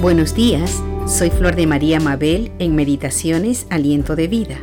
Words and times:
Buenos 0.00 0.34
días, 0.34 0.82
soy 1.06 1.28
Flor 1.28 1.56
de 1.56 1.66
María 1.66 2.00
Mabel 2.00 2.50
en 2.58 2.74
Meditaciones 2.74 3.66
Aliento 3.68 4.16
de 4.16 4.28
Vida. 4.28 4.56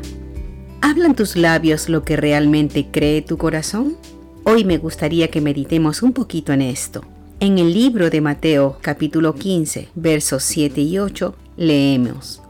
¿Hablan 0.81 1.15
tus 1.15 1.35
labios 1.35 1.89
lo 1.89 2.03
que 2.03 2.17
realmente 2.17 2.87
cree 2.91 3.21
tu 3.21 3.37
corazón? 3.37 3.97
Hoy 4.45 4.65
me 4.65 4.79
gustaría 4.79 5.27
que 5.27 5.39
meditemos 5.39 6.01
un 6.01 6.13
poquito 6.13 6.53
en 6.53 6.63
esto. 6.63 7.03
En 7.39 7.59
el 7.59 7.71
libro 7.71 8.09
de 8.09 8.19
Mateo 8.19 8.79
capítulo 8.81 9.35
15 9.35 9.89
versos 9.93 10.41
7 10.41 10.81
y 10.81 10.97
8 10.97 11.35
leemos, 11.55 12.41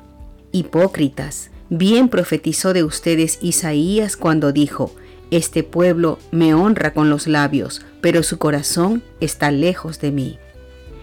Hipócritas, 0.54 1.52
bien 1.70 2.08
profetizó 2.08 2.72
de 2.72 2.86
ustedes 2.86 3.40
Isaías 3.42 4.16
cuando 4.16 4.54
dijo, 4.54 4.96
Este 5.30 5.62
pueblo 5.62 6.20
me 6.32 6.54
honra 6.54 6.94
con 6.94 7.10
los 7.10 7.28
labios, 7.28 7.82
pero 8.00 8.24
su 8.24 8.38
corazón 8.38 9.04
está 9.20 9.52
lejos 9.52 10.00
de 10.00 10.12
mí 10.14 10.40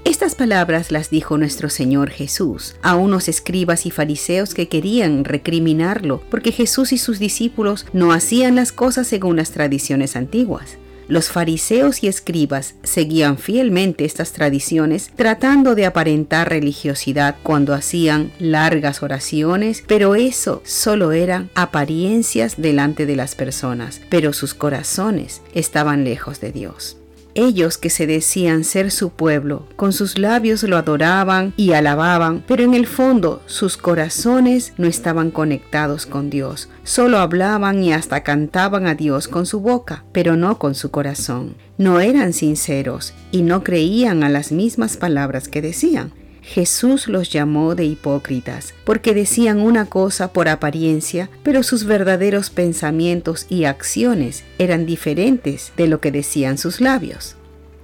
estas 0.05 0.35
palabras 0.35 0.93
las 0.93 1.11
dijo 1.11 1.39
nuestro 1.39 1.71
Señor 1.71 2.11
Jesús 2.11 2.77
a 2.83 2.95
unos 2.95 3.29
escribas 3.29 3.87
y 3.87 3.91
fariseos 3.91 4.55
que 4.55 4.69
querían 4.69 5.25
recriminarlo 5.25 6.23
porque 6.31 6.53
Jesús 6.53 6.93
y 6.93 6.99
sus 6.99 7.19
discípulos 7.19 7.87
no 7.93 8.13
hacían 8.13 8.55
las 8.55 8.71
cosas 8.71 9.07
según 9.07 9.37
las 9.37 9.51
tradiciones 9.51 10.15
antiguas. 10.15 10.79
Los 11.07 11.29
fariseos 11.29 12.03
y 12.03 12.09
escribas 12.09 12.77
seguían 12.83 13.37
fielmente 13.37 14.05
estas 14.05 14.33
tradiciones 14.33 15.11
tratando 15.15 15.75
de 15.75 15.87
aparentar 15.87 16.49
religiosidad 16.49 17.37
cuando 17.43 17.75
hacían 17.75 18.33
largas 18.39 19.03
oraciones, 19.03 19.85
pero 19.87 20.15
eso 20.15 20.63
solo 20.65 21.13
eran 21.13 21.51
apariencias 21.55 22.55
delante 22.57 23.05
de 23.05 23.17
las 23.17 23.35
personas, 23.35 24.01
pero 24.09 24.33
sus 24.33 24.55
corazones 24.55 25.43
estaban 25.55 26.05
lejos 26.05 26.41
de 26.41 26.53
Dios. 26.53 26.97
Ellos 27.35 27.79
que 27.79 27.91
se 27.91 28.07
decían 28.07 28.63
ser 28.63 28.93
su 28.93 29.11
pueblo, 29.11 29.67
con 29.75 29.93
sus 29.93 30.19
labios 30.19 30.63
lo 30.63 30.77
adoraban 30.77 31.53
y 31.57 31.73
alababan, 31.73 32.45
pero 32.47 32.63
en 32.63 32.75
el 32.75 32.87
fondo 32.87 33.43
sus 33.47 33.77
corazones 33.77 34.73
no 34.79 34.87
estaban 34.87 35.33
conectados 35.33 36.07
con 36.07 36.31
Dios. 36.31 36.69
Solo 36.85 37.19
hablaban 37.19 37.83
y 37.83 37.93
hasta 37.93 38.23
cantaban 38.23 38.87
a 38.87 38.95
Dios 38.95 39.27
con 39.27 39.47
su 39.47 39.61
boca, 39.61 40.05
pero 40.13 40.37
no 40.37 40.59
con 40.59 40.77
su 40.77 40.91
corazón. 40.93 41.57
No 41.77 42.01
eran 42.01 42.33
sinceros 42.33 43.15
y 43.33 43.43
no 43.43 43.65
creían 43.65 44.23
a 44.23 44.29
las 44.29 44.53
mismas 44.53 44.97
palabras 44.97 45.49
que 45.49 45.61
decían. 45.61 46.13
Jesús 46.45 47.09
los 47.09 47.31
llamó 47.33 47.75
de 47.75 47.85
hipócritas, 47.85 48.75
porque 48.85 49.15
decían 49.15 49.61
una 49.61 49.87
cosa 49.87 50.33
por 50.33 50.49
apariencia, 50.49 51.31
pero 51.43 51.63
sus 51.63 51.85
verdaderos 51.85 52.51
pensamientos 52.51 53.47
y 53.49 53.65
acciones 53.65 54.45
eran 54.59 54.85
diferentes 54.85 55.73
de 55.77 55.89
lo 55.89 56.01
que 56.01 56.13
decían 56.13 56.59
sus 56.59 56.83
labios. 56.83 57.37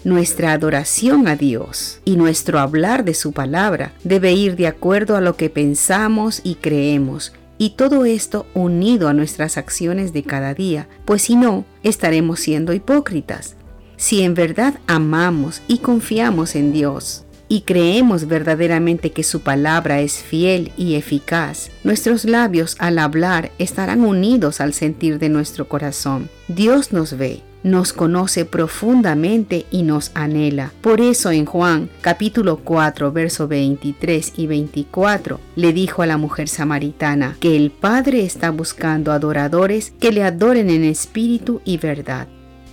Nuestra 0.04 0.52
adoración 0.52 1.26
a 1.26 1.36
Dios 1.36 2.00
y 2.04 2.16
nuestro 2.16 2.58
hablar 2.58 3.04
de 3.04 3.14
su 3.14 3.32
palabra 3.32 3.92
debe 4.04 4.32
ir 4.32 4.56
de 4.56 4.66
acuerdo 4.66 5.16
a 5.16 5.20
lo 5.20 5.36
que 5.36 5.50
pensamos 5.50 6.40
y 6.44 6.56
creemos, 6.56 7.32
y 7.56 7.70
todo 7.70 8.04
esto 8.04 8.46
unido 8.54 9.08
a 9.08 9.14
nuestras 9.14 9.56
acciones 9.56 10.12
de 10.12 10.22
cada 10.22 10.54
día, 10.54 10.86
pues 11.06 11.22
si 11.22 11.34
no, 11.34 11.64
estaremos 11.82 12.40
siendo 12.40 12.72
hipócritas. 12.72 13.56
Si 13.96 14.22
en 14.22 14.34
verdad 14.34 14.80
amamos 14.86 15.60
y 15.66 15.78
confiamos 15.78 16.56
en 16.56 16.72
Dios, 16.72 17.26
y 17.50 17.62
creemos 17.62 18.28
verdaderamente 18.28 19.10
que 19.10 19.24
su 19.24 19.40
palabra 19.40 20.00
es 20.00 20.22
fiel 20.22 20.70
y 20.76 20.94
eficaz, 20.94 21.70
nuestros 21.82 22.24
labios 22.24 22.76
al 22.78 22.98
hablar 23.00 23.50
estarán 23.58 24.02
unidos 24.02 24.60
al 24.60 24.72
sentir 24.72 25.18
de 25.18 25.28
nuestro 25.28 25.66
corazón. 25.66 26.30
Dios 26.46 26.92
nos 26.92 27.18
ve, 27.18 27.42
nos 27.64 27.92
conoce 27.92 28.44
profundamente 28.44 29.66
y 29.72 29.82
nos 29.82 30.12
anhela. 30.14 30.72
Por 30.80 31.00
eso 31.00 31.32
en 31.32 31.44
Juan 31.44 31.90
capítulo 32.02 32.58
4 32.58 33.10
verso 33.10 33.48
23 33.48 34.34
y 34.36 34.46
24 34.46 35.40
le 35.56 35.72
dijo 35.72 36.02
a 36.02 36.06
la 36.06 36.18
mujer 36.18 36.48
samaritana 36.48 37.36
que 37.40 37.56
el 37.56 37.72
Padre 37.72 38.24
está 38.24 38.52
buscando 38.52 39.10
adoradores 39.10 39.92
que 39.98 40.12
le 40.12 40.22
adoren 40.22 40.70
en 40.70 40.84
espíritu 40.84 41.60
y 41.64 41.78
verdad. 41.78 42.28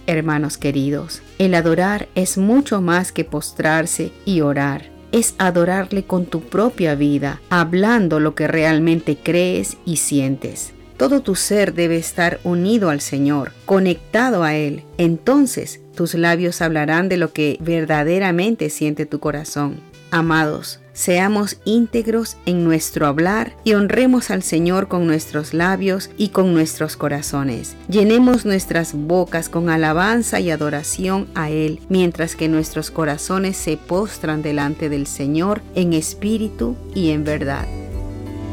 Hermanos 0.07 0.57
queridos, 0.57 1.21
el 1.37 1.53
adorar 1.53 2.07
es 2.15 2.37
mucho 2.37 2.79
más 2.79 3.11
que 3.11 3.25
postrarse 3.25 4.13
y 4.23 4.39
orar. 4.39 4.89
Es 5.11 5.35
adorarle 5.37 6.03
con 6.03 6.25
tu 6.25 6.41
propia 6.41 6.95
vida, 6.95 7.41
hablando 7.49 8.21
lo 8.21 8.33
que 8.33 8.47
realmente 8.47 9.17
crees 9.21 9.75
y 9.85 9.97
sientes. 9.97 10.73
Todo 10.95 11.21
tu 11.21 11.35
ser 11.35 11.73
debe 11.73 11.97
estar 11.97 12.39
unido 12.45 12.89
al 12.89 13.01
Señor, 13.01 13.51
conectado 13.65 14.43
a 14.43 14.55
Él. 14.55 14.83
Entonces 14.97 15.81
tus 15.93 16.13
labios 16.13 16.61
hablarán 16.61 17.09
de 17.09 17.17
lo 17.17 17.33
que 17.33 17.57
verdaderamente 17.59 18.69
siente 18.69 19.05
tu 19.05 19.19
corazón. 19.19 19.81
Amados, 20.09 20.79
seamos 20.97 21.59
íntegros 21.63 22.37
en 22.47 22.63
nuestro 22.63 23.05
hablar 23.05 23.55
y 23.63 23.75
honremos 23.75 24.31
al 24.31 24.41
Señor 24.41 24.87
con 24.87 25.05
nuestros 25.05 25.53
labios 25.53 26.09
y 26.17 26.29
con 26.29 26.55
nuestros 26.55 26.97
corazones. 26.97 27.75
Llenemos 27.87 28.45
nuestras 28.45 28.93
bocas 28.93 29.47
con 29.47 29.69
alabanza 29.69 30.39
y 30.39 30.49
adoración 30.49 31.27
a 31.35 31.51
Él, 31.51 31.79
mientras 31.87 32.35
que 32.35 32.49
nuestros 32.49 32.89
corazones 32.89 33.57
se 33.57 33.77
postran 33.77 34.41
delante 34.41 34.89
del 34.89 35.05
Señor 35.05 35.61
en 35.75 35.93
espíritu 35.93 36.75
y 36.95 37.11
en 37.11 37.23
verdad. 37.23 37.67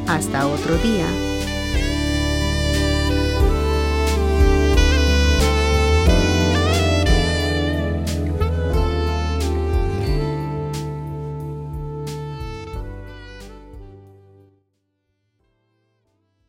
Hasta 0.07 0.47
otro 0.47 0.77
día. 0.77 1.34